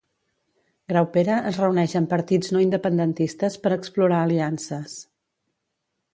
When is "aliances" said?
4.25-4.99